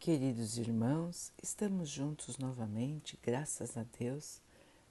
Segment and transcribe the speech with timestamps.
[0.00, 4.40] Queridos irmãos, estamos juntos novamente, graças a Deus.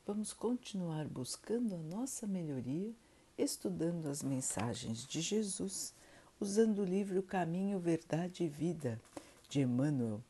[0.05, 2.91] Vamos continuar buscando a nossa melhoria,
[3.37, 5.93] estudando as mensagens de Jesus,
[6.41, 9.01] usando o livro Caminho, Verdade e Vida,
[9.47, 10.21] de Emmanuel,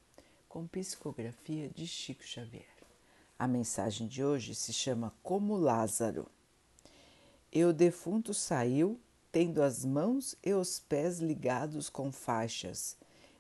[0.48, 2.70] com psicografia de Chico Xavier.
[3.38, 6.28] A mensagem de hoje se chama Como Lázaro.
[7.52, 9.00] E o defunto saiu,
[9.32, 12.96] tendo as mãos e os pés ligados com faixas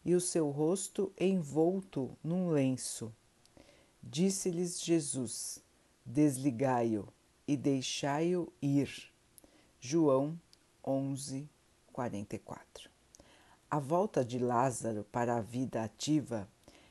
[0.07, 3.13] e o seu rosto envolto num lenço.
[4.01, 5.61] Disse-lhes Jesus:
[6.05, 7.09] Desligai-o
[7.45, 9.11] e deixai-o ir.
[9.81, 10.39] João
[10.81, 11.49] 11,
[11.91, 12.89] 44.
[13.69, 16.47] A volta de Lázaro para a vida ativa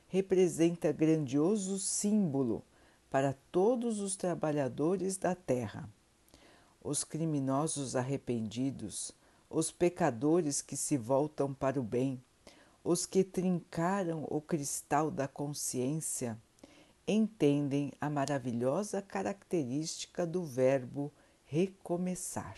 [0.08, 2.62] representa grandioso símbolo
[3.10, 5.88] para todos os trabalhadores da terra.
[6.84, 9.10] Os criminosos arrependidos,
[9.48, 12.22] os pecadores que se voltam para o bem,
[12.86, 16.40] os que trincaram o cristal da consciência
[17.06, 21.12] entendem a maravilhosa característica do verbo
[21.46, 22.56] recomeçar.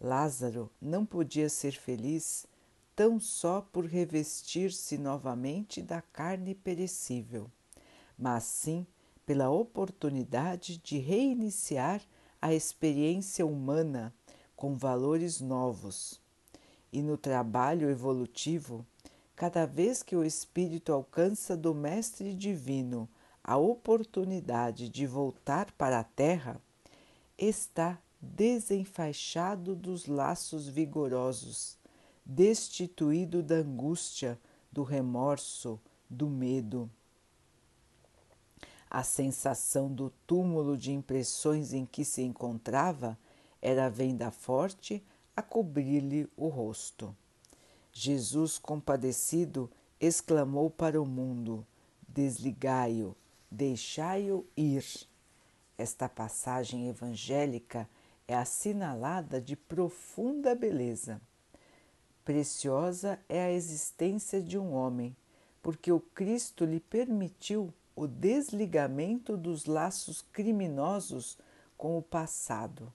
[0.00, 2.48] Lázaro não podia ser feliz
[2.96, 7.48] tão só por revestir-se novamente da carne perecível,
[8.18, 8.84] mas sim
[9.24, 12.02] pela oportunidade de reiniciar
[12.42, 14.12] a experiência humana
[14.56, 16.20] com valores novos.
[16.92, 18.84] E no trabalho evolutivo,
[19.36, 23.06] Cada vez que o espírito alcança do Mestre Divino
[23.44, 26.60] a oportunidade de voltar para a Terra,
[27.38, 31.78] está desenfaixado dos laços vigorosos,
[32.24, 34.40] destituído da angústia,
[34.72, 36.90] do remorso, do medo.
[38.90, 43.16] A sensação do túmulo de impressões em que se encontrava
[43.60, 45.04] era venda forte
[45.36, 47.14] a cobrir-lhe o rosto.
[47.98, 51.66] Jesus, compadecido, exclamou para o mundo:
[52.06, 53.16] Desligai-o,
[53.50, 54.84] deixai-o ir.
[55.78, 57.88] Esta passagem evangélica
[58.28, 61.22] é assinalada de profunda beleza.
[62.22, 65.16] Preciosa é a existência de um homem,
[65.62, 71.38] porque o Cristo lhe permitiu o desligamento dos laços criminosos
[71.78, 72.92] com o passado,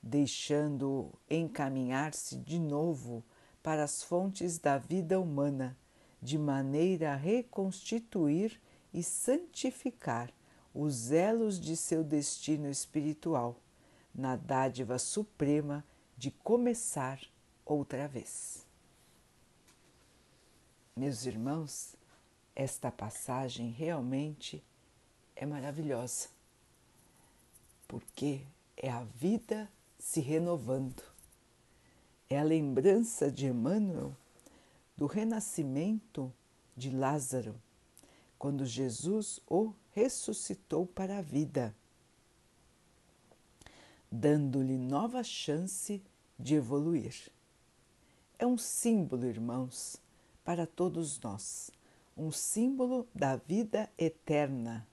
[0.00, 3.24] deixando-o encaminhar-se de novo
[3.66, 5.76] para as fontes da vida humana,
[6.22, 8.60] de maneira a reconstituir
[8.94, 10.32] e santificar
[10.72, 13.60] os elos de seu destino espiritual,
[14.14, 15.84] na dádiva suprema
[16.16, 17.20] de começar
[17.64, 18.64] outra vez.
[20.94, 21.96] Meus irmãos,
[22.54, 24.62] esta passagem realmente
[25.34, 26.28] é maravilhosa,
[27.88, 28.42] porque
[28.76, 31.15] é a vida se renovando
[32.28, 34.16] é a lembrança de Emmanuel
[34.96, 36.32] do renascimento
[36.76, 37.54] de Lázaro,
[38.38, 41.74] quando Jesus o ressuscitou para a vida,
[44.10, 46.02] dando-lhe nova chance
[46.38, 47.30] de evoluir.
[48.38, 49.96] É um símbolo, irmãos,
[50.44, 51.70] para todos nós,
[52.16, 54.86] um símbolo da vida eterna,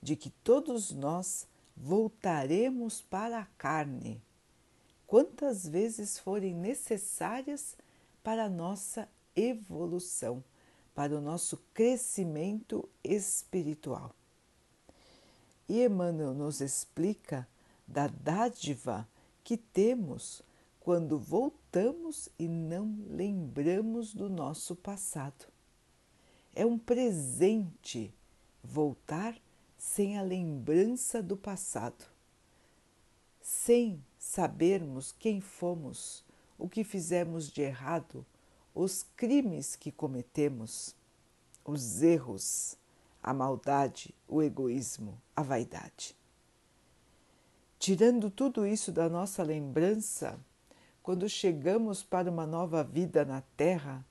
[0.00, 4.22] de que todos nós voltaremos para a carne
[5.06, 7.76] quantas vezes forem necessárias
[8.22, 10.42] para a nossa evolução,
[10.94, 14.14] para o nosso crescimento espiritual.
[15.68, 17.46] E Emmanuel nos explica
[17.86, 19.08] da dádiva
[19.42, 20.42] que temos
[20.80, 25.46] quando voltamos e não lembramos do nosso passado.
[26.54, 28.12] É um presente
[28.62, 29.36] voltar
[29.76, 32.04] sem a lembrança do passado,
[33.40, 36.24] sem sabermos quem fomos,
[36.58, 38.24] o que fizemos de errado,
[38.74, 40.96] os crimes que cometemos,
[41.64, 42.76] os erros,
[43.22, 46.16] a maldade, o egoísmo, a vaidade.
[47.78, 50.40] Tirando tudo isso da nossa lembrança,
[51.02, 54.04] quando chegamos para uma nova vida na Terra,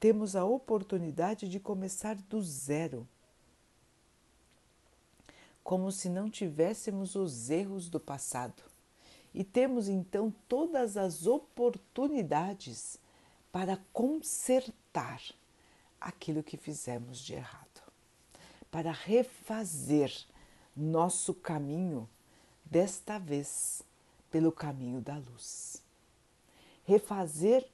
[0.00, 3.06] temos a oportunidade de começar do zero,
[5.62, 8.71] como se não tivéssemos os erros do passado
[9.34, 12.98] e temos então todas as oportunidades
[13.50, 15.22] para consertar
[16.00, 17.82] aquilo que fizemos de errado,
[18.70, 20.12] para refazer
[20.76, 22.08] nosso caminho,
[22.64, 23.82] desta vez
[24.30, 25.82] pelo caminho da luz.
[26.84, 27.68] Refazer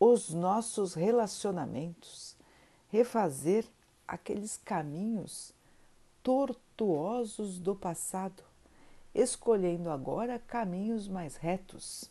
[0.00, 2.34] os nossos relacionamentos,
[2.88, 3.66] refazer
[4.08, 5.52] aqueles caminhos
[6.22, 8.42] tortuosos do passado
[9.14, 12.10] escolhendo agora caminhos mais retos,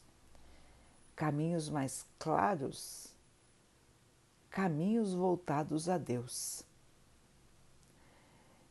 [1.15, 3.13] caminhos mais claros,
[4.49, 6.63] caminhos voltados a Deus.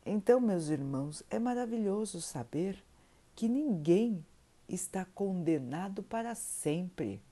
[0.05, 2.83] Então, meus irmãos, é maravilhoso saber
[3.35, 4.25] que ninguém
[4.69, 7.23] está condenado para sempre.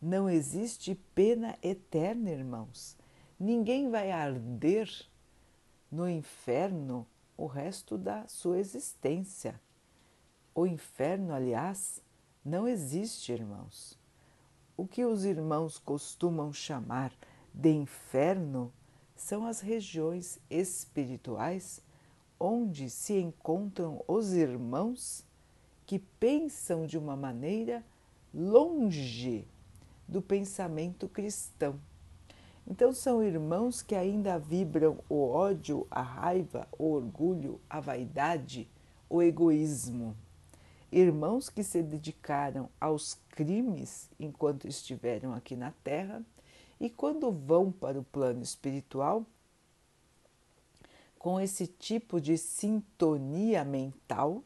[0.00, 2.96] Não existe pena eterna, irmãos.
[3.38, 4.88] Ninguém vai arder
[5.90, 7.06] no inferno
[7.36, 9.60] o resto da sua existência.
[10.60, 12.02] O inferno, aliás,
[12.44, 13.98] não existe, irmãos.
[14.76, 17.14] O que os irmãos costumam chamar
[17.54, 18.70] de inferno
[19.16, 21.80] são as regiões espirituais
[22.38, 25.24] onde se encontram os irmãos
[25.86, 27.82] que pensam de uma maneira
[28.34, 29.48] longe
[30.06, 31.80] do pensamento cristão.
[32.66, 38.68] Então, são irmãos que ainda vibram o ódio, a raiva, o orgulho, a vaidade,
[39.08, 40.14] o egoísmo.
[40.92, 46.20] Irmãos que se dedicaram aos crimes enquanto estiveram aqui na Terra
[46.80, 49.24] e, quando vão para o plano espiritual,
[51.16, 54.42] com esse tipo de sintonia mental,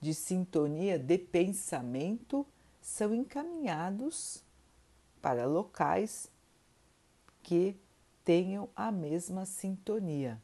[0.00, 2.46] de sintonia de pensamento,
[2.80, 4.44] são encaminhados
[5.20, 6.30] para locais
[7.42, 7.74] que
[8.24, 10.40] tenham a mesma sintonia.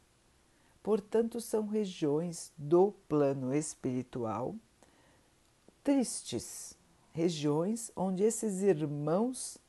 [0.83, 4.55] Portanto, são regiões do plano espiritual
[5.85, 6.75] tristes,
[7.13, 9.59] regiões onde esses irmãos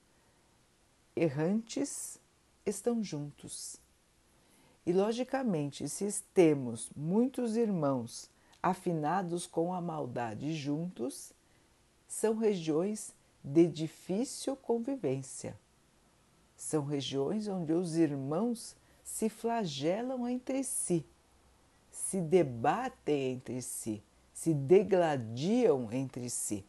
[1.15, 2.19] errantes
[2.65, 3.77] estão juntos.
[4.87, 8.31] E, logicamente, se temos muitos irmãos
[8.63, 11.35] afinados com a maldade juntos,
[12.09, 13.15] são regiões
[13.45, 15.55] de difícil convivência.
[16.57, 18.75] São regiões onde os irmãos
[19.05, 21.05] se flagelam entre si,
[21.91, 24.03] se debatem entre si,
[24.37, 26.63] se degladiam entre si,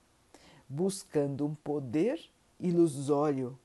[0.69, 2.17] buscando um poder
[2.57, 3.59] ilusório,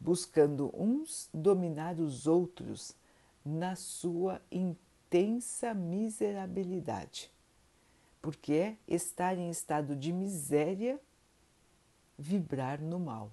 [0.00, 2.96] buscando uns dominar os outros
[3.44, 7.30] na sua intensa miserabilidade,
[8.20, 11.00] porque é estar em estado de miséria
[12.18, 13.30] vibrar no mal.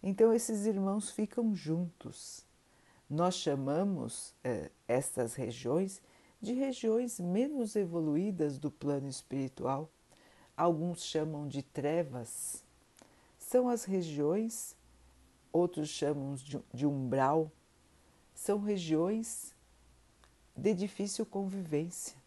[0.00, 2.46] Então, esses irmãos ficam juntos.
[3.10, 6.00] Nós chamamos eh, estas regiões
[6.42, 9.88] de regiões menos evoluídas do plano espiritual.
[10.56, 12.64] Alguns chamam de trevas.
[13.38, 14.76] São as regiões,
[15.52, 17.50] outros chamam de, de umbral.
[18.34, 19.54] São regiões
[20.56, 22.20] de difícil convivência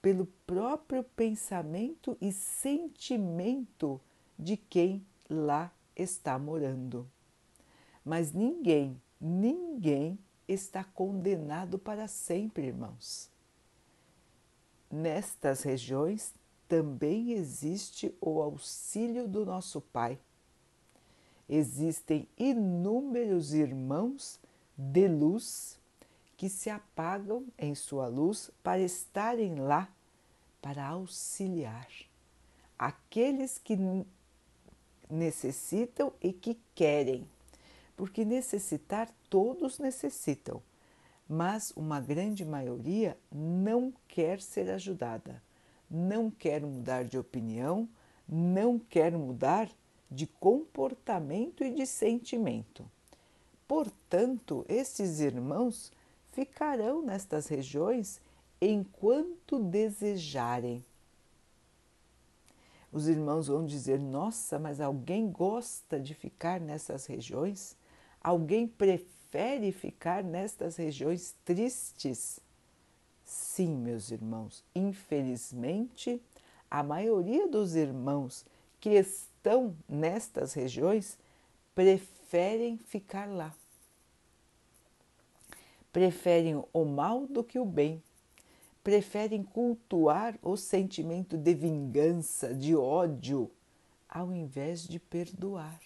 [0.00, 4.00] pelo próprio pensamento e sentimento
[4.38, 7.08] de quem lá está morando.
[8.04, 10.18] Mas ninguém, ninguém
[10.52, 13.30] está condenado para sempre, irmãos.
[14.90, 16.34] Nestas regiões
[16.68, 20.18] também existe o auxílio do nosso Pai.
[21.48, 24.38] Existem inúmeros irmãos
[24.76, 25.78] de luz
[26.36, 29.88] que se apagam em sua luz para estarem lá
[30.60, 31.88] para auxiliar
[32.78, 33.78] aqueles que
[35.08, 37.28] necessitam e que querem,
[38.02, 40.60] porque necessitar todos necessitam,
[41.28, 45.40] mas uma grande maioria não quer ser ajudada,
[45.88, 47.88] não quer mudar de opinião,
[48.28, 49.70] não quer mudar
[50.10, 52.84] de comportamento e de sentimento.
[53.68, 55.92] Portanto, esses irmãos
[56.32, 58.20] ficarão nestas regiões
[58.60, 60.84] enquanto desejarem
[62.92, 67.74] os irmãos vão dizer: Nossa, mas alguém gosta de ficar nessas regiões?
[68.22, 72.38] Alguém prefere ficar nestas regiões tristes?
[73.24, 76.20] Sim, meus irmãos, infelizmente,
[76.70, 78.44] a maioria dos irmãos
[78.80, 81.18] que estão nestas regiões
[81.74, 83.54] preferem ficar lá.
[85.92, 88.02] Preferem o mal do que o bem
[88.82, 93.50] preferem cultuar o sentimento de vingança, de ódio,
[94.08, 95.80] ao invés de perdoar.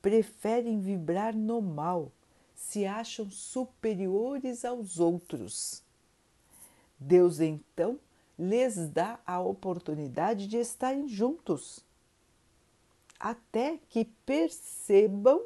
[0.00, 2.10] Preferem vibrar no mal,
[2.54, 5.82] se acham superiores aos outros.
[6.98, 7.98] Deus então
[8.38, 11.84] lhes dá a oportunidade de estarem juntos,
[13.18, 15.42] até que percebam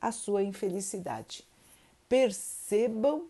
[0.00, 1.44] a sua infelicidade,
[2.08, 3.28] percebam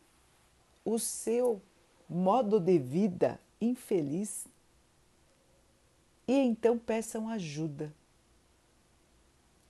[0.85, 1.63] o seu
[2.09, 4.47] modo de vida infeliz
[6.29, 7.93] e então peçam ajuda.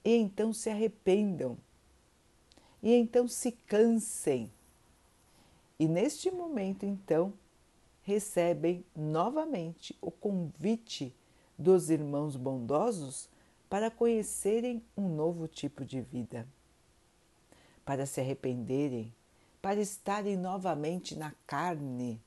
[0.04, 1.56] E então se arrependam.
[2.82, 4.50] E então se cansem.
[5.78, 7.32] E neste momento, então,
[8.02, 11.14] recebem novamente o convite
[11.56, 13.28] dos irmãos bondosos
[13.68, 16.46] para conhecerem um novo tipo de vida,
[17.84, 19.14] para se arrependerem,
[19.62, 22.20] para estarem novamente na carne,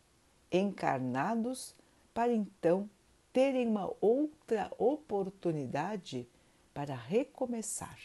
[0.51, 1.75] encarnados,
[2.13, 2.89] para então
[3.33, 6.27] terem uma outra oportunidade
[6.75, 7.97] para recomeçar.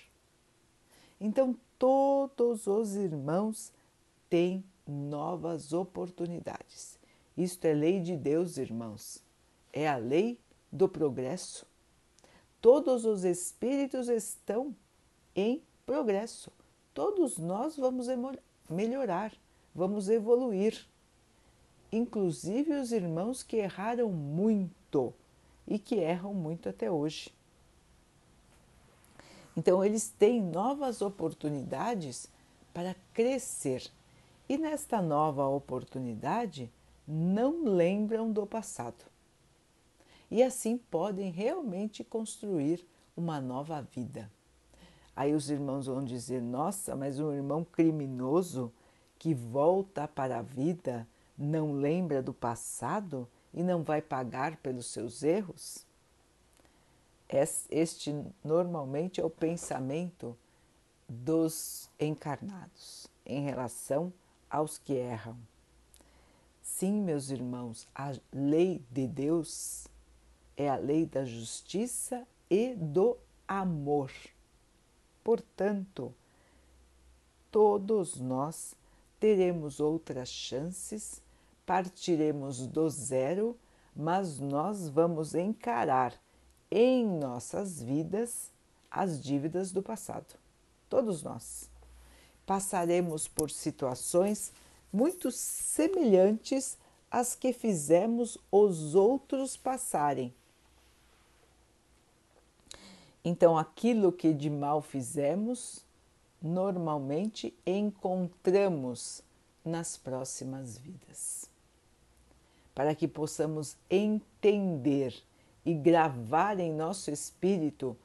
[1.21, 3.73] Então, todos os irmãos
[4.29, 6.97] têm novas oportunidades.
[7.37, 9.25] Isto é lei de Deus, irmãos.
[9.73, 10.39] É a lei
[10.71, 11.67] do progresso.
[12.61, 14.75] Todos os espíritos estão
[15.35, 16.53] em progresso.
[16.95, 18.07] Todos nós vamos
[18.69, 19.33] melhorar,
[19.75, 20.87] vamos evoluir.
[21.91, 25.13] Inclusive os irmãos que erraram muito
[25.67, 27.33] e que erram muito até hoje.
[29.57, 32.29] Então, eles têm novas oportunidades
[32.73, 33.91] para crescer
[34.49, 36.71] e, nesta nova oportunidade,
[37.07, 39.05] não lembram do passado.
[40.31, 44.31] E assim podem realmente construir uma nova vida.
[45.15, 48.73] Aí os irmãos vão dizer: nossa, mas um irmão criminoso
[49.19, 55.23] que volta para a vida não lembra do passado e não vai pagar pelos seus
[55.23, 55.85] erros?
[57.33, 60.37] Este normalmente é o pensamento
[61.09, 64.13] dos encarnados em relação
[64.51, 65.39] aos que erram.
[66.61, 69.87] Sim, meus irmãos, a lei de Deus
[70.57, 74.11] é a lei da justiça e do amor.
[75.23, 76.13] Portanto,
[77.49, 78.75] todos nós
[79.21, 81.23] teremos outras chances,
[81.65, 83.57] partiremos do zero,
[83.95, 86.21] mas nós vamos encarar
[86.71, 88.51] em nossas vidas
[88.91, 90.35] as dívidas do passado.
[90.89, 91.69] Todos nós
[92.45, 94.53] passaremos por situações
[94.93, 96.77] muito semelhantes
[97.11, 100.35] às que fizemos os outros passarem.
[103.25, 105.85] Então, aquilo que de mal fizemos,
[106.41, 109.23] normalmente encontramos
[109.65, 111.49] nas próximas vidas.
[112.75, 115.23] Para que possamos entender
[115.65, 117.97] e gravar em nosso espírito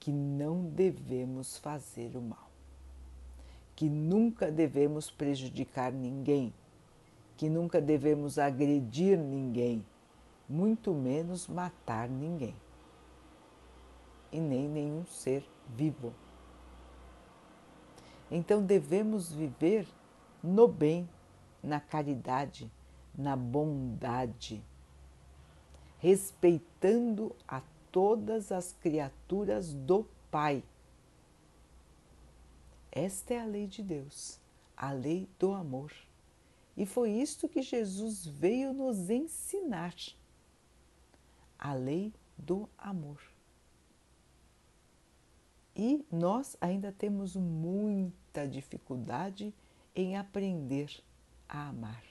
[0.00, 2.50] que não devemos fazer o mal,
[3.74, 6.52] que nunca devemos prejudicar ninguém,
[7.36, 9.84] que nunca devemos agredir ninguém,
[10.48, 12.54] muito menos matar ninguém
[14.30, 16.12] e nem nenhum ser vivo.
[18.30, 19.86] Então devemos viver
[20.42, 21.08] no bem,
[21.62, 22.70] na caridade,
[23.16, 24.62] na bondade
[26.04, 30.62] respeitando a todas as criaturas do Pai.
[32.92, 34.38] Esta é a lei de Deus,
[34.76, 35.90] a lei do amor.
[36.76, 39.94] E foi isto que Jesus veio nos ensinar.
[41.58, 43.22] A lei do amor.
[45.74, 49.54] E nós ainda temos muita dificuldade
[49.96, 51.02] em aprender
[51.48, 52.04] a amar.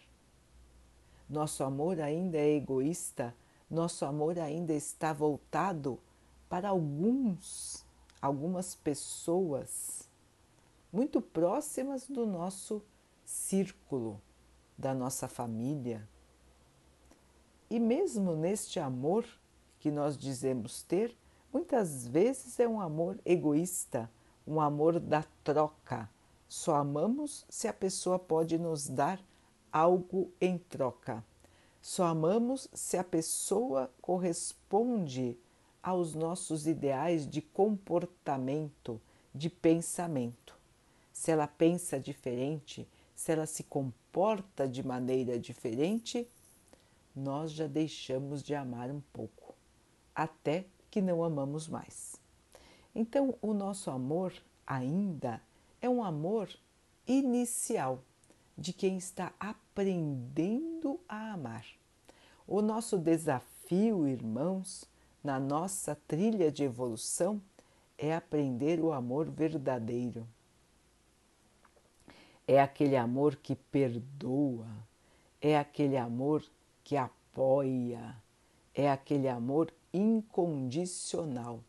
[1.29, 3.35] Nosso amor ainda é egoísta
[3.73, 5.99] nosso amor ainda está voltado
[6.47, 7.83] para alguns,
[8.21, 10.07] algumas pessoas
[10.91, 12.83] muito próximas do nosso
[13.25, 14.21] círculo,
[14.77, 16.07] da nossa família.
[17.67, 19.25] E mesmo neste amor
[19.79, 21.17] que nós dizemos ter,
[21.51, 24.09] muitas vezes é um amor egoísta,
[24.45, 26.07] um amor da troca.
[26.47, 29.19] Só amamos se a pessoa pode nos dar
[29.71, 31.25] algo em troca.
[31.83, 35.37] Só amamos se a pessoa corresponde
[35.83, 39.01] aos nossos ideais de comportamento,
[39.35, 40.57] de pensamento.
[41.11, 46.25] Se ela pensa diferente, se ela se comporta de maneira diferente,
[47.13, 49.53] nós já deixamos de amar um pouco,
[50.15, 52.15] até que não amamos mais.
[52.95, 54.31] Então, o nosso amor
[54.65, 55.41] ainda
[55.81, 56.47] é um amor
[57.05, 58.01] inicial
[58.57, 61.65] de quem está aprendendo a amar.
[62.47, 64.85] O nosso desafio, irmãos,
[65.23, 67.41] na nossa trilha de evolução
[67.97, 70.27] é aprender o amor verdadeiro.
[72.45, 74.67] É aquele amor que perdoa,
[75.41, 76.43] é aquele amor
[76.83, 78.15] que apoia,
[78.73, 81.63] é aquele amor incondicional.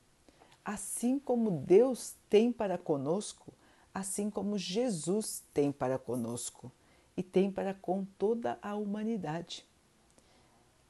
[0.64, 3.52] Assim como Deus tem para conosco
[3.94, 6.70] assim como Jesus tem para conosco
[7.16, 9.64] e tem para com toda a humanidade.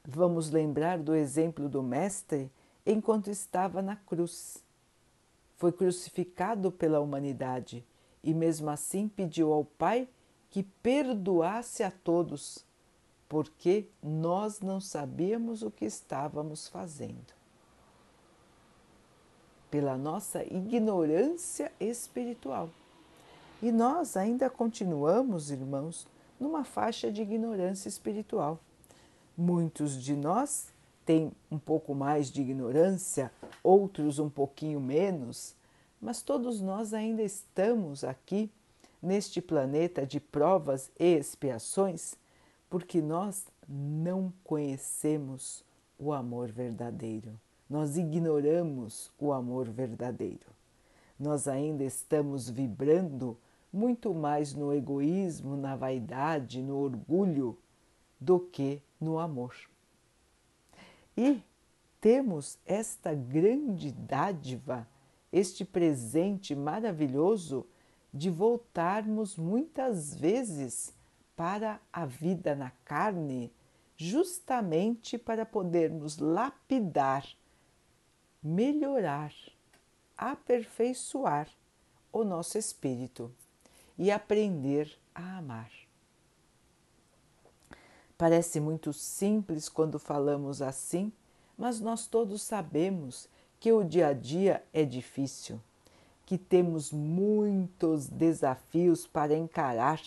[0.03, 2.51] Vamos lembrar do exemplo do Mestre
[2.85, 4.63] enquanto estava na cruz.
[5.55, 7.85] Foi crucificado pela humanidade
[8.23, 10.09] e, mesmo assim, pediu ao Pai
[10.49, 12.65] que perdoasse a todos,
[13.29, 17.35] porque nós não sabíamos o que estávamos fazendo.
[19.75, 22.69] pela nossa ignorância espiritual.
[23.61, 26.07] E nós ainda continuamos, irmãos,
[26.39, 28.59] numa faixa de ignorância espiritual.
[29.37, 30.67] Muitos de nós
[31.05, 33.31] têm um pouco mais de ignorância,
[33.63, 35.55] outros um pouquinho menos,
[36.01, 38.51] mas todos nós ainda estamos aqui
[39.01, 42.15] neste planeta de provas e expiações
[42.69, 45.63] porque nós não conhecemos
[45.97, 47.39] o amor verdadeiro.
[47.69, 50.54] Nós ignoramos o amor verdadeiro.
[51.19, 53.37] Nós ainda estamos vibrando
[53.71, 57.57] muito mais no egoísmo, na vaidade, no orgulho
[58.19, 59.55] do que no amor.
[61.17, 61.41] E
[62.01, 64.87] temos esta grande dádiva,
[65.31, 67.65] este presente maravilhoso
[68.13, 70.93] de voltarmos muitas vezes
[71.35, 73.51] para a vida na carne,
[73.97, 77.27] justamente para podermos lapidar,
[78.41, 79.33] melhorar,
[80.17, 81.49] aperfeiçoar
[82.11, 83.31] o nosso espírito
[83.97, 85.71] e aprender a amar.
[88.17, 91.11] Parece muito simples quando falamos assim,
[91.57, 93.27] mas nós todos sabemos
[93.59, 95.59] que o dia a dia é difícil,
[96.25, 100.01] que temos muitos desafios para encarar,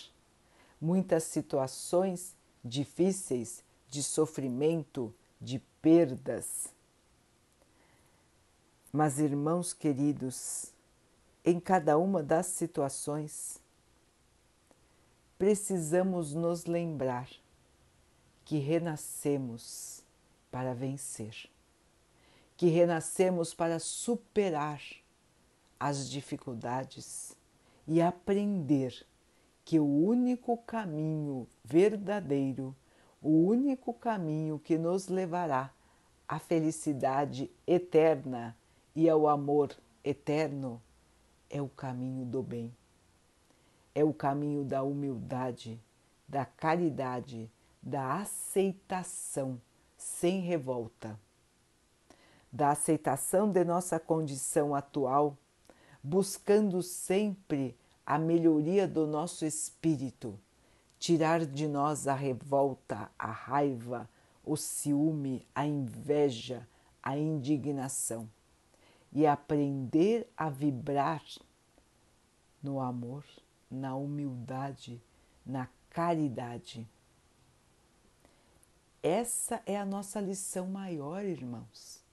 [0.81, 6.73] muitas situações difíceis de sofrimento, de perdas.
[8.91, 10.73] Mas, irmãos queridos,
[11.45, 13.61] em cada uma das situações,
[15.37, 17.29] precisamos nos lembrar
[18.43, 20.03] que renascemos
[20.49, 21.49] para vencer,
[22.57, 24.81] que renascemos para superar
[25.79, 27.37] as dificuldades
[27.87, 29.05] e aprender
[29.63, 32.75] que o único caminho verdadeiro,
[33.21, 35.71] o único caminho que nos levará
[36.27, 38.57] à felicidade eterna
[38.99, 40.81] e ao amor eterno
[41.49, 42.75] é o caminho do bem.
[43.95, 45.81] É o caminho da humildade,
[46.27, 47.49] da caridade,
[47.81, 49.57] da aceitação
[49.97, 51.17] sem revolta,
[52.51, 55.37] da aceitação de nossa condição atual,
[56.03, 60.37] buscando sempre a melhoria do nosso espírito,
[60.99, 64.09] tirar de nós a revolta, a raiva,
[64.43, 66.67] o ciúme, a inveja,
[67.01, 68.29] a indignação
[69.11, 71.23] e aprender a vibrar
[72.61, 73.23] no amor
[73.69, 75.01] na humildade,
[75.45, 76.87] na caridade.
[79.01, 82.03] Essa é a nossa lição maior, irmãos.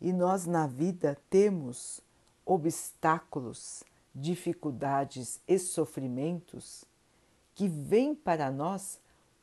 [0.00, 2.00] E nós na vida temos
[2.46, 6.84] obstáculos, dificuldades e sofrimentos
[7.54, 8.98] que vêm para nós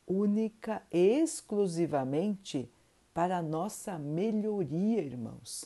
[0.07, 2.69] única e exclusivamente
[3.13, 5.65] para a nossa melhoria, irmãos.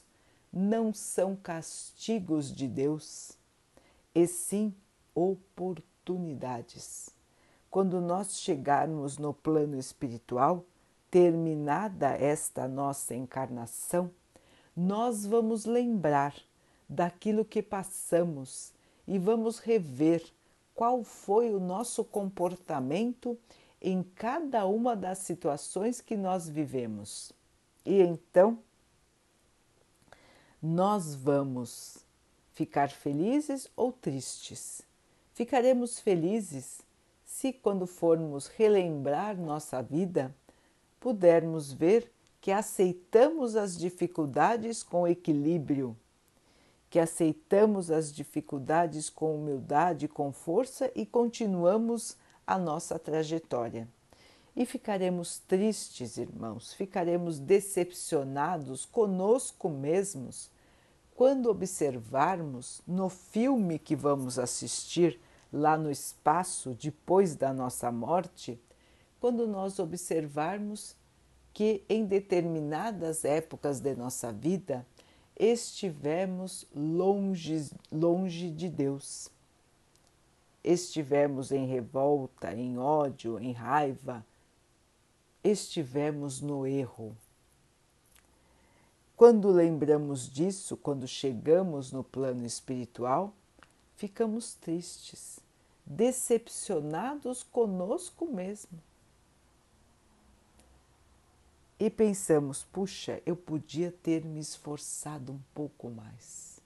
[0.51, 3.37] Não são castigos de Deus,
[4.13, 4.73] e sim
[5.15, 7.09] oportunidades.
[7.69, 10.65] Quando nós chegarmos no plano espiritual,
[11.09, 14.11] terminada esta nossa encarnação,
[14.75, 16.35] nós vamos lembrar
[16.87, 18.73] daquilo que passamos
[19.07, 20.21] e vamos rever
[20.75, 23.37] qual foi o nosso comportamento
[23.81, 27.31] em cada uma das situações que nós vivemos.
[27.85, 28.59] E então,
[30.61, 32.05] nós vamos
[32.53, 34.83] ficar felizes ou tristes
[35.33, 36.81] Ficaremos felizes
[37.25, 40.35] se, quando formos relembrar nossa vida,
[40.99, 45.97] pudermos ver que aceitamos as dificuldades com equilíbrio,
[46.89, 53.87] que aceitamos as dificuldades com humildade, com força e continuamos a nossa trajetória.
[54.55, 60.49] E ficaremos tristes, irmãos, ficaremos decepcionados conosco mesmos
[61.15, 65.19] quando observarmos no filme que vamos assistir
[65.53, 68.59] lá no espaço depois da nossa morte,
[69.19, 70.95] quando nós observarmos
[71.53, 74.85] que em determinadas épocas de nossa vida
[75.37, 79.29] estivemos longe, longe de Deus.
[80.63, 84.25] Estivemos em revolta, em ódio, em raiva,
[85.43, 87.15] estivemos no erro.
[89.15, 93.33] Quando lembramos disso, quando chegamos no plano espiritual,
[93.95, 95.39] ficamos tristes,
[95.85, 98.81] decepcionados conosco mesmo.
[101.79, 106.59] E pensamos: puxa, eu podia ter me esforçado um pouco mais.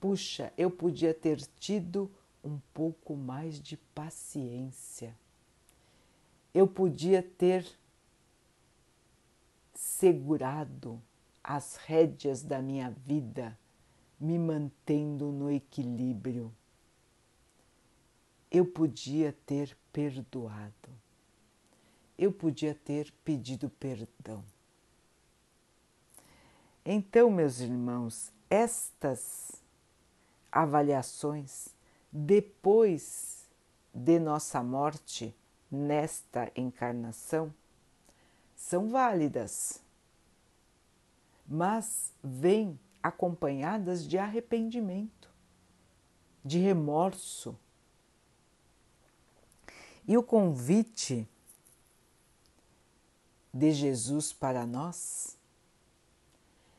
[0.00, 2.10] Puxa, eu podia ter tido
[2.44, 5.12] um pouco mais de paciência.
[6.52, 7.66] Eu podia ter
[9.74, 11.02] segurado
[11.42, 13.58] as rédeas da minha vida
[14.18, 16.54] me mantendo no equilíbrio.
[18.50, 20.88] Eu podia ter perdoado,
[22.16, 24.44] eu podia ter pedido perdão.
[26.84, 29.62] Então, meus irmãos, estas
[30.52, 31.68] avaliações
[32.12, 33.48] depois
[33.92, 35.34] de nossa morte
[35.70, 37.52] nesta encarnação
[38.64, 39.82] são válidas,
[41.46, 45.28] mas vêm acompanhadas de arrependimento,
[46.42, 47.58] de remorso.
[50.08, 51.28] E o convite
[53.52, 55.36] de Jesus para nós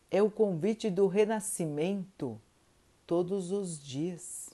[0.09, 2.41] é o convite do renascimento
[3.05, 4.49] todos os dias.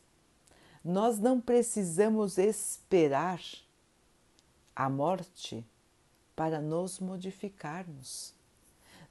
[0.83, 3.41] Nós não precisamos esperar
[4.75, 5.65] a morte
[6.41, 8.33] para nos modificarmos.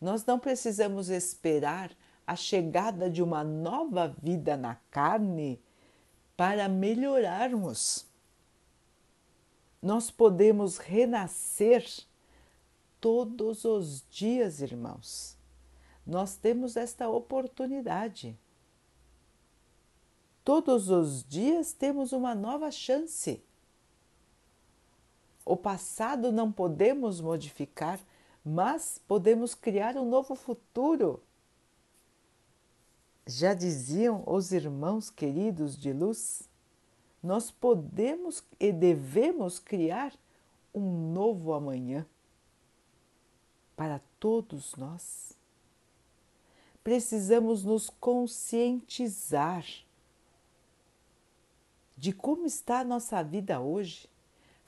[0.01, 5.63] Nós não precisamos esperar a chegada de uma nova vida na carne
[6.37, 8.05] para melhorarmos.
[9.81, 11.89] Nós podemos renascer
[13.01, 15.37] todos os dias, irmãos.
[16.05, 18.37] Nós temos esta oportunidade.
[20.43, 23.41] Todos os dias temos uma nova chance.
[25.51, 27.99] O passado não podemos modificar,
[28.45, 31.21] mas podemos criar um novo futuro.
[33.27, 36.49] Já diziam os irmãos queridos de luz,
[37.21, 40.13] nós podemos e devemos criar
[40.73, 42.07] um novo amanhã
[43.77, 45.33] para todos nós.
[46.85, 49.67] Precisamos nos conscientizar
[51.97, 54.09] de como está a nossa vida hoje,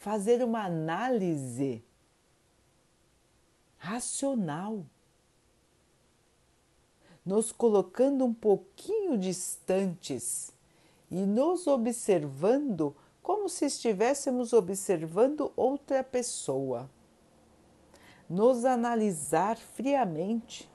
[0.03, 1.81] fazer uma análise
[3.79, 4.85] racional,
[7.25, 10.53] nos colocando um pouquinho distantes
[11.09, 16.91] e nos observando como se estivéssemos observando outra pessoa.
[18.29, 20.69] Nos analisar friamente.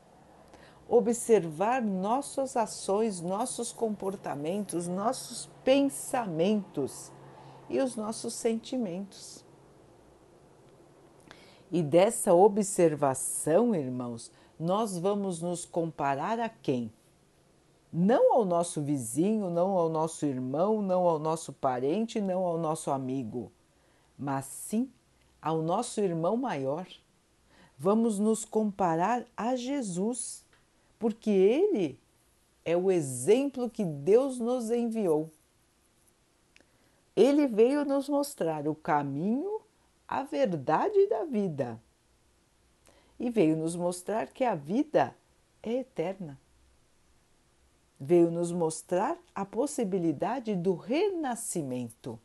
[0.88, 7.12] Observar nossas ações, nossos comportamentos, nossos pensamentos
[7.70, 9.46] e os nossos sentimentos.
[11.72, 16.92] E dessa observação, irmãos, nós vamos nos comparar a quem?
[17.92, 22.92] Não ao nosso vizinho, não ao nosso irmão, não ao nosso parente, não ao nosso
[22.92, 23.52] amigo,
[24.18, 24.90] mas sim
[25.42, 26.88] ao nosso irmão maior.
[27.78, 30.46] Vamos nos comparar a Jesus
[30.98, 32.00] porque Ele
[32.66, 35.30] é o exemplo que Deus nos enviou.
[37.18, 39.60] Ele veio nos mostrar o caminho,
[40.08, 41.82] a verdade da vida.
[43.20, 45.16] E veio nos mostrar que a vida
[45.64, 46.40] é eterna.
[48.00, 52.20] Veio nos mostrar a possibilidade do renascimento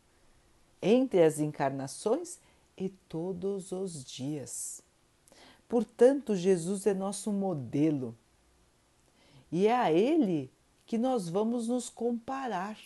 [0.79, 2.39] entre as encarnações
[2.77, 4.83] e todos os dias.
[5.67, 8.15] Portanto, Jesus é nosso modelo
[9.51, 10.51] e é a Ele
[10.85, 12.77] que nós vamos nos comparar.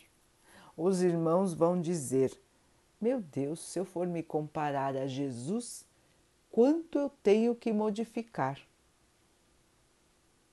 [0.78, 2.40] Os irmãos vão dizer:
[3.02, 5.84] Meu Deus, se eu for me comparar a Jesus,
[6.52, 8.62] quanto eu tenho que modificar?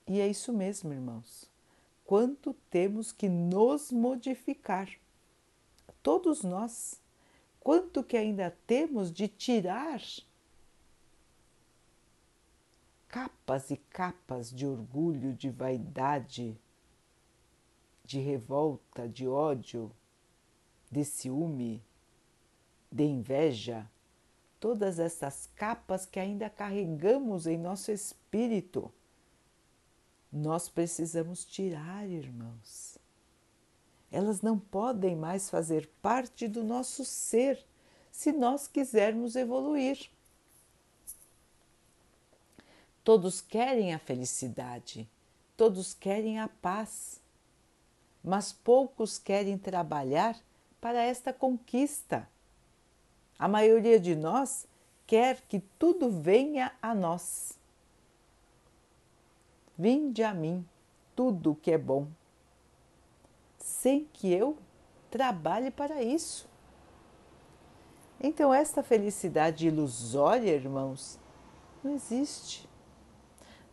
[0.07, 1.47] E é isso mesmo, irmãos.
[2.03, 4.89] Quanto temos que nos modificar?
[6.01, 6.99] Todos nós.
[7.59, 9.99] Quanto que ainda temos de tirar
[13.07, 16.55] capas e capas de orgulho, de vaidade,
[18.03, 19.91] de revolta, de ódio,
[20.91, 21.83] de ciúme,
[22.91, 23.89] de inveja,
[24.59, 28.91] todas essas capas que ainda carregamos em nosso espírito,
[30.31, 32.97] nós precisamos tirar, irmãos.
[34.11, 37.65] Elas não podem mais fazer parte do nosso ser
[38.11, 40.09] se nós quisermos evoluir.
[43.03, 45.07] Todos querem a felicidade,
[45.55, 47.21] todos querem a paz,
[48.23, 50.35] mas poucos querem trabalhar
[50.85, 52.29] para esta conquista.
[53.39, 54.67] A maioria de nós
[55.07, 57.57] quer que tudo venha a nós.
[59.75, 60.63] Vinde a mim
[61.15, 62.05] tudo o que é bom,
[63.57, 64.59] sem que eu
[65.09, 66.47] trabalhe para isso.
[68.21, 71.17] Então, esta felicidade ilusória, irmãos,
[71.83, 72.69] não existe.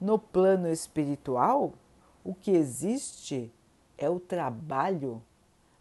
[0.01, 1.75] No plano espiritual,
[2.25, 3.53] o que existe
[3.98, 5.22] é o trabalho,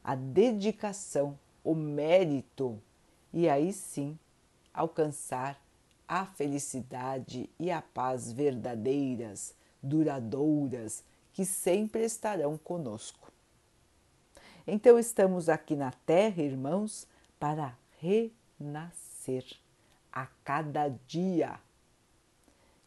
[0.03, 2.81] a dedicação, o mérito
[3.31, 4.17] e aí sim
[4.73, 5.61] alcançar
[6.07, 13.31] a felicidade e a paz verdadeiras, duradouras, que sempre estarão conosco.
[14.67, 17.07] Então estamos aqui na Terra, irmãos,
[17.39, 19.45] para renascer
[20.11, 21.59] a cada dia.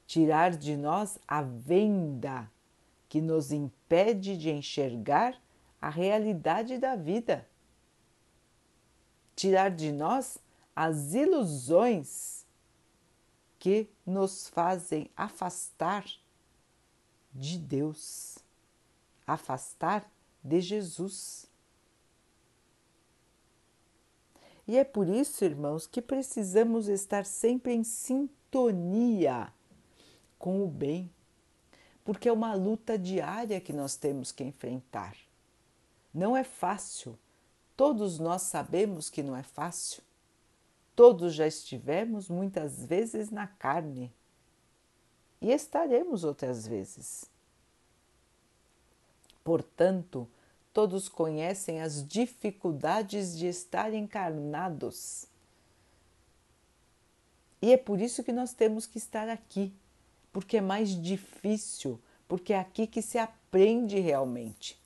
[0.07, 2.51] Tirar de nós a venda
[3.09, 5.41] que nos impede de enxergar
[5.85, 7.47] a realidade da vida.
[9.37, 10.39] Tirar de nós
[10.75, 12.47] as ilusões
[13.59, 16.07] que nos fazem afastar
[17.35, 18.39] de Deus,
[19.27, 20.11] afastar
[20.43, 21.51] de Jesus.
[24.67, 29.53] E é por isso, irmãos, que precisamos estar sempre em sintonia
[30.39, 31.11] com o bem,
[32.03, 35.15] porque é uma luta diária que nós temos que enfrentar.
[36.15, 37.19] Não é fácil,
[37.77, 40.03] todos nós sabemos que não é fácil.
[40.95, 44.15] Todos já estivemos muitas vezes na carne
[45.41, 47.29] e estaremos outras vezes.
[49.43, 50.29] Portanto,
[50.73, 55.27] todos conhecem as dificuldades de estar encarnados.
[57.61, 59.75] E é por isso que nós temos que estar aqui,
[60.33, 64.81] porque é mais difícil, porque é aqui que se aprende realmente.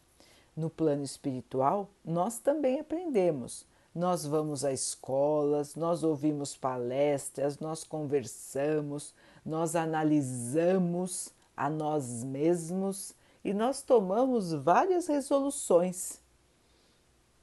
[0.58, 9.14] No plano espiritual, nós também aprendemos, nós vamos a escolas, nós ouvimos palestras, nós conversamos,
[9.46, 16.20] nós analisamos a nós mesmos e nós tomamos várias resoluções.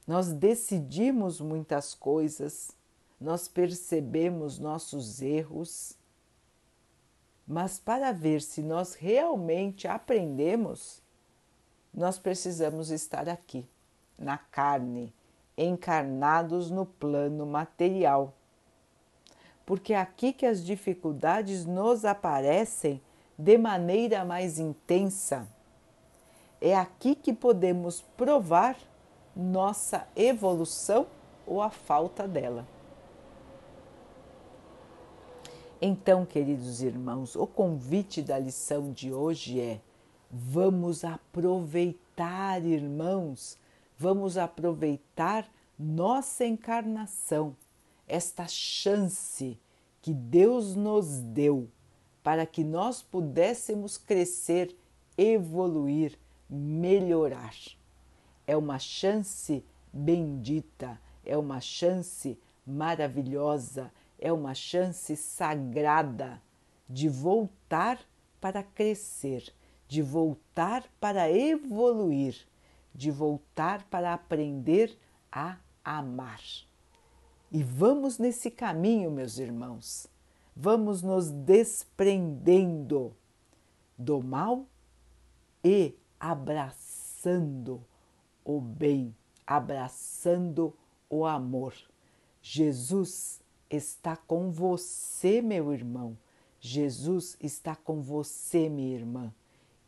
[0.06, 2.70] Nós decidimos muitas coisas,
[3.18, 5.96] nós percebemos nossos erros,
[7.48, 11.00] mas para ver se nós realmente aprendemos,
[11.96, 13.66] nós precisamos estar aqui,
[14.18, 15.14] na carne,
[15.56, 18.34] encarnados no plano material.
[19.64, 23.00] Porque é aqui que as dificuldades nos aparecem
[23.38, 25.48] de maneira mais intensa.
[26.60, 28.76] É aqui que podemos provar
[29.34, 31.06] nossa evolução
[31.46, 32.66] ou a falta dela.
[35.80, 39.80] Então, queridos irmãos, o convite da lição de hoje é:
[40.30, 43.58] vamos aproveitar, irmãos,
[43.98, 47.56] vamos aproveitar nossa encarnação,
[48.08, 49.58] esta chance
[50.00, 51.68] que Deus nos deu
[52.22, 54.74] para que nós pudéssemos crescer,
[55.16, 57.54] evoluir, melhorar.
[58.46, 66.40] É uma chance bendita, é uma chance maravilhosa, é uma chance sagrada
[66.88, 68.00] de voltar
[68.40, 69.52] para crescer,
[69.88, 72.46] de voltar para evoluir
[72.96, 74.98] de voltar para aprender
[75.30, 76.40] a amar.
[77.52, 80.06] E vamos nesse caminho, meus irmãos,
[80.56, 83.14] vamos nos desprendendo
[83.96, 84.66] do mal
[85.62, 87.84] e abraçando
[88.42, 89.14] o bem,
[89.46, 90.74] abraçando
[91.10, 91.74] o amor.
[92.40, 96.16] Jesus está com você, meu irmão.
[96.58, 99.32] Jesus está com você, minha irmã.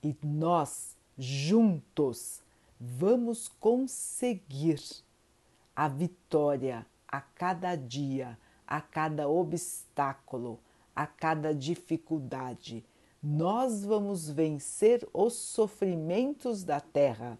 [0.02, 2.40] E nós juntos
[2.80, 4.80] vamos conseguir
[5.74, 10.60] a vitória a cada dia, a cada obstáculo,
[10.94, 12.84] a cada dificuldade.
[13.22, 17.38] Nós vamos vencer os sofrimentos da terra.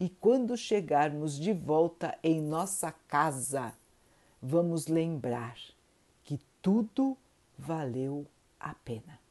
[0.00, 3.74] E quando chegarmos de volta em nossa casa,
[4.40, 5.56] vamos lembrar
[6.22, 7.16] que tudo
[7.58, 8.26] valeu
[8.58, 9.23] a pena.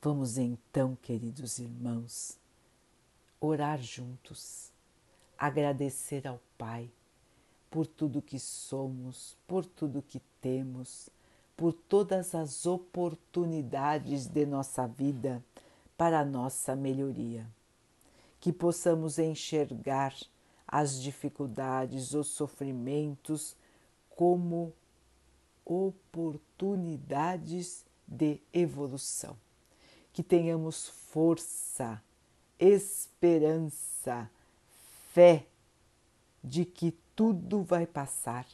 [0.00, 2.38] Vamos então, queridos irmãos,
[3.40, 4.70] orar juntos,
[5.36, 6.88] agradecer ao Pai
[7.68, 11.10] por tudo que somos, por tudo que temos,
[11.56, 15.44] por todas as oportunidades de nossa vida
[15.96, 17.44] para a nossa melhoria.
[18.38, 20.14] Que possamos enxergar
[20.64, 23.56] as dificuldades, os sofrimentos
[24.10, 24.72] como
[25.66, 29.36] oportunidades de evolução
[30.18, 32.02] que tenhamos força,
[32.58, 34.28] esperança,
[35.12, 35.46] fé
[36.42, 38.44] de que tudo vai passar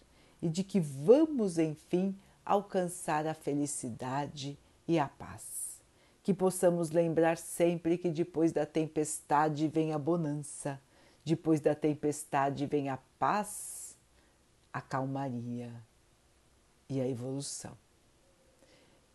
[0.42, 5.80] e de que vamos, enfim, alcançar a felicidade e a paz.
[6.22, 10.78] Que possamos lembrar sempre que depois da tempestade vem a bonança,
[11.24, 13.96] depois da tempestade vem a paz,
[14.70, 15.72] a calmaria
[16.90, 17.72] e a evolução.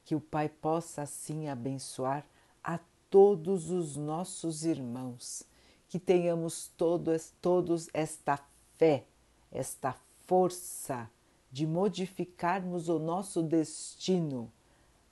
[0.03, 2.25] Que o Pai possa assim abençoar
[2.63, 5.43] a todos os nossos irmãos,
[5.87, 8.39] que tenhamos todos, todos esta
[8.77, 9.05] fé,
[9.51, 9.95] esta
[10.27, 11.09] força
[11.51, 14.51] de modificarmos o nosso destino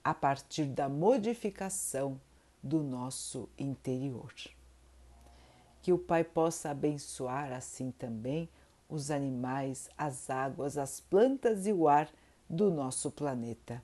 [0.04, 2.20] a partir da modificação
[2.62, 4.34] do nosso interior.
[5.82, 8.48] Que o Pai possa abençoar assim também
[8.88, 12.10] os animais, as águas, as plantas e o ar
[12.50, 13.84] do nosso planeta.